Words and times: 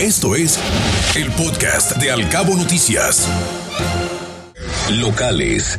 Esto 0.00 0.36
es 0.36 0.58
el 1.14 1.32
podcast 1.32 1.96
de 1.96 2.10
Alcabo 2.10 2.54
Noticias. 2.54 3.26
Locales. 4.90 5.78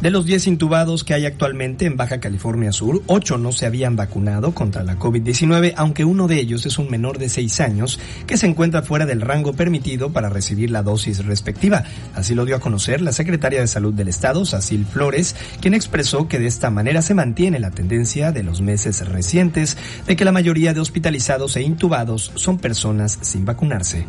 De 0.00 0.12
los 0.12 0.26
10 0.26 0.46
intubados 0.46 1.02
que 1.02 1.12
hay 1.12 1.26
actualmente 1.26 1.84
en 1.84 1.96
Baja 1.96 2.20
California 2.20 2.70
Sur, 2.70 3.02
8 3.08 3.36
no 3.36 3.50
se 3.50 3.66
habían 3.66 3.96
vacunado 3.96 4.54
contra 4.54 4.84
la 4.84 4.96
COVID-19, 4.96 5.74
aunque 5.76 6.04
uno 6.04 6.28
de 6.28 6.38
ellos 6.38 6.66
es 6.66 6.78
un 6.78 6.88
menor 6.88 7.18
de 7.18 7.28
6 7.28 7.60
años 7.60 7.98
que 8.24 8.36
se 8.36 8.46
encuentra 8.46 8.82
fuera 8.82 9.06
del 9.06 9.20
rango 9.20 9.54
permitido 9.54 10.12
para 10.12 10.28
recibir 10.28 10.70
la 10.70 10.84
dosis 10.84 11.24
respectiva. 11.24 11.82
Así 12.14 12.36
lo 12.36 12.44
dio 12.44 12.54
a 12.54 12.60
conocer 12.60 13.00
la 13.00 13.10
secretaria 13.10 13.60
de 13.60 13.66
Salud 13.66 13.92
del 13.92 14.06
Estado, 14.06 14.46
Sacil 14.46 14.86
Flores, 14.86 15.34
quien 15.60 15.74
expresó 15.74 16.28
que 16.28 16.38
de 16.38 16.46
esta 16.46 16.70
manera 16.70 17.02
se 17.02 17.14
mantiene 17.14 17.58
la 17.58 17.72
tendencia 17.72 18.30
de 18.30 18.44
los 18.44 18.60
meses 18.60 19.04
recientes 19.08 19.76
de 20.06 20.14
que 20.14 20.24
la 20.24 20.30
mayoría 20.30 20.74
de 20.74 20.80
hospitalizados 20.80 21.56
e 21.56 21.62
intubados 21.62 22.30
son 22.36 22.58
personas 22.58 23.18
sin 23.22 23.44
vacunarse. 23.44 24.06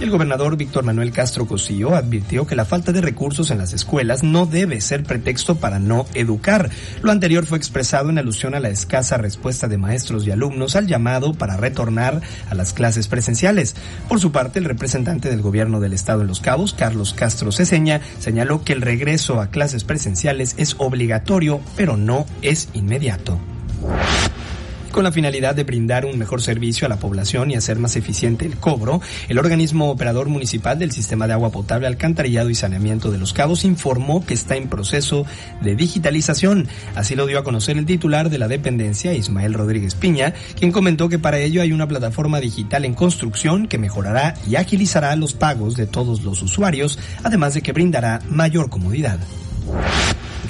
El 0.00 0.10
gobernador 0.10 0.56
Víctor 0.56 0.82
Manuel 0.82 1.12
Castro 1.12 1.46
Cosío 1.46 1.94
advirtió 1.94 2.48
que 2.48 2.56
la 2.56 2.64
falta 2.64 2.90
de 2.90 3.00
recursos 3.00 3.52
en 3.52 3.58
las 3.58 3.72
escuelas 3.72 4.24
no 4.24 4.44
debe 4.44 4.80
ser 4.80 5.04
pretexto 5.04 5.54
para 5.54 5.78
no 5.78 6.04
educar. 6.14 6.68
Lo 7.00 7.12
anterior 7.12 7.46
fue 7.46 7.58
expresado 7.58 8.10
en 8.10 8.18
alusión 8.18 8.56
a 8.56 8.60
la 8.60 8.70
escasa 8.70 9.18
respuesta 9.18 9.68
de 9.68 9.78
maestros 9.78 10.26
y 10.26 10.32
alumnos 10.32 10.74
al 10.74 10.88
llamado 10.88 11.32
para 11.32 11.56
retornar 11.56 12.20
a 12.50 12.54
las 12.56 12.72
clases 12.72 13.06
presenciales. 13.06 13.76
Por 14.08 14.18
su 14.18 14.32
parte, 14.32 14.58
el 14.58 14.64
representante 14.64 15.30
del 15.30 15.42
gobierno 15.42 15.78
del 15.78 15.92
estado 15.92 16.22
en 16.22 16.26
Los 16.26 16.40
Cabos, 16.40 16.74
Carlos 16.74 17.14
Castro 17.14 17.52
Ceseña, 17.52 18.00
señaló 18.18 18.64
que 18.64 18.72
el 18.72 18.82
regreso 18.82 19.40
a 19.40 19.46
clases 19.46 19.84
presenciales 19.84 20.56
es 20.58 20.74
obligatorio, 20.78 21.60
pero 21.76 21.96
no 21.96 22.26
es 22.42 22.68
inmediato 22.74 23.38
con 24.94 25.02
la 25.02 25.10
finalidad 25.10 25.56
de 25.56 25.64
brindar 25.64 26.06
un 26.06 26.16
mejor 26.16 26.40
servicio 26.40 26.86
a 26.86 26.88
la 26.88 27.00
población 27.00 27.50
y 27.50 27.56
hacer 27.56 27.80
más 27.80 27.96
eficiente 27.96 28.46
el 28.46 28.58
cobro, 28.58 29.00
el 29.28 29.40
organismo 29.40 29.90
operador 29.90 30.28
municipal 30.28 30.78
del 30.78 30.92
sistema 30.92 31.26
de 31.26 31.32
agua 31.32 31.50
potable, 31.50 31.88
alcantarillado 31.88 32.48
y 32.48 32.54
saneamiento 32.54 33.10
de 33.10 33.18
Los 33.18 33.32
Cabos 33.32 33.64
informó 33.64 34.24
que 34.24 34.34
está 34.34 34.54
en 34.54 34.68
proceso 34.68 35.26
de 35.62 35.74
digitalización. 35.74 36.68
Así 36.94 37.16
lo 37.16 37.26
dio 37.26 37.40
a 37.40 37.44
conocer 37.44 37.76
el 37.76 37.86
titular 37.86 38.30
de 38.30 38.38
la 38.38 38.46
dependencia, 38.46 39.12
Ismael 39.12 39.54
Rodríguez 39.54 39.96
Piña, 39.96 40.32
quien 40.56 40.70
comentó 40.70 41.08
que 41.08 41.18
para 41.18 41.40
ello 41.40 41.60
hay 41.60 41.72
una 41.72 41.88
plataforma 41.88 42.38
digital 42.38 42.84
en 42.84 42.94
construcción 42.94 43.66
que 43.66 43.78
mejorará 43.78 44.34
y 44.48 44.54
agilizará 44.54 45.16
los 45.16 45.34
pagos 45.34 45.74
de 45.74 45.88
todos 45.88 46.22
los 46.22 46.40
usuarios, 46.40 47.00
además 47.24 47.54
de 47.54 47.62
que 47.62 47.72
brindará 47.72 48.20
mayor 48.28 48.70
comodidad 48.70 49.18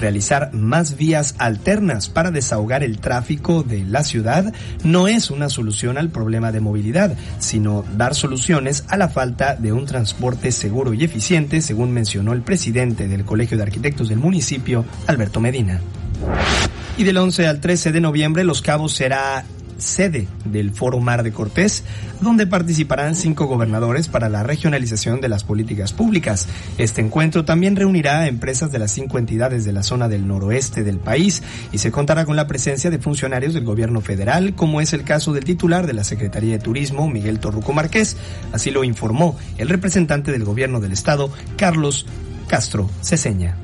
realizar 0.00 0.52
más 0.52 0.96
vías 0.96 1.34
alternas 1.38 2.08
para 2.08 2.30
desahogar 2.30 2.82
el 2.82 2.98
tráfico 2.98 3.62
de 3.62 3.84
la 3.84 4.04
ciudad 4.04 4.52
no 4.82 5.08
es 5.08 5.30
una 5.30 5.48
solución 5.48 5.98
al 5.98 6.10
problema 6.10 6.52
de 6.52 6.60
movilidad, 6.60 7.16
sino 7.38 7.84
dar 7.96 8.14
soluciones 8.14 8.84
a 8.88 8.96
la 8.96 9.08
falta 9.08 9.56
de 9.56 9.72
un 9.72 9.86
transporte 9.86 10.52
seguro 10.52 10.94
y 10.94 11.04
eficiente, 11.04 11.60
según 11.60 11.92
mencionó 11.92 12.32
el 12.32 12.42
presidente 12.42 13.08
del 13.08 13.24
Colegio 13.24 13.56
de 13.56 13.64
Arquitectos 13.64 14.08
del 14.08 14.18
municipio, 14.18 14.84
Alberto 15.06 15.40
Medina. 15.40 15.80
Y 16.96 17.04
del 17.04 17.16
11 17.16 17.46
al 17.48 17.60
13 17.60 17.92
de 17.92 18.00
noviembre 18.00 18.44
Los 18.44 18.62
Cabos 18.62 18.94
será 18.94 19.44
sede 19.78 20.28
del 20.44 20.72
Foro 20.72 21.00
Mar 21.00 21.22
de 21.22 21.32
Cortés, 21.32 21.84
donde 22.20 22.46
participarán 22.46 23.16
cinco 23.16 23.46
gobernadores 23.46 24.08
para 24.08 24.28
la 24.28 24.42
regionalización 24.42 25.20
de 25.20 25.28
las 25.28 25.44
políticas 25.44 25.92
públicas. 25.92 26.48
Este 26.78 27.00
encuentro 27.00 27.44
también 27.44 27.76
reunirá 27.76 28.20
a 28.20 28.28
empresas 28.28 28.72
de 28.72 28.78
las 28.78 28.92
cinco 28.92 29.18
entidades 29.18 29.64
de 29.64 29.72
la 29.72 29.82
zona 29.82 30.08
del 30.08 30.26
noroeste 30.26 30.84
del 30.84 30.98
país 30.98 31.42
y 31.72 31.78
se 31.78 31.90
contará 31.90 32.24
con 32.24 32.36
la 32.36 32.46
presencia 32.46 32.90
de 32.90 32.98
funcionarios 32.98 33.54
del 33.54 33.64
gobierno 33.64 34.00
federal, 34.00 34.54
como 34.54 34.80
es 34.80 34.92
el 34.92 35.04
caso 35.04 35.32
del 35.32 35.44
titular 35.44 35.86
de 35.86 35.94
la 35.94 36.04
Secretaría 36.04 36.52
de 36.52 36.64
Turismo, 36.64 37.08
Miguel 37.08 37.40
Torruco 37.40 37.72
Márquez. 37.72 38.16
Así 38.52 38.70
lo 38.70 38.84
informó 38.84 39.36
el 39.58 39.68
representante 39.68 40.32
del 40.32 40.44
gobierno 40.44 40.80
del 40.80 40.92
estado, 40.92 41.30
Carlos 41.56 42.06
Castro 42.48 42.90
Ceseña. 43.02 43.63